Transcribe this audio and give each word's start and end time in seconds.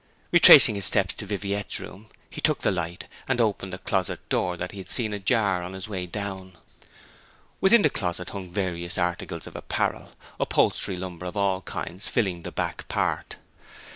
Retracing 0.31 0.73
his 0.73 0.85
steps 0.87 1.13
to 1.13 1.27
Viviette's 1.27 1.79
room 1.79 2.07
he 2.27 2.41
took 2.41 2.61
the 2.61 2.71
light, 2.71 3.05
and 3.27 3.39
opened 3.39 3.71
a 3.75 3.77
closet 3.77 4.27
door 4.29 4.57
that 4.57 4.71
he 4.71 4.79
had 4.79 4.89
seen 4.89 5.13
ajar 5.13 5.61
on 5.61 5.73
his 5.73 5.87
way 5.87 6.07
down. 6.07 6.57
Within 7.59 7.83
the 7.83 7.89
closet 7.91 8.31
hung 8.31 8.51
various 8.51 8.97
articles 8.97 9.45
of 9.45 9.55
apparel, 9.55 10.13
upholstery 10.39 10.97
lumber 10.97 11.27
of 11.27 11.37
all 11.37 11.61
kinds 11.61 12.07
filling 12.07 12.41
the 12.41 12.51
back 12.51 12.87
part. 12.87 13.35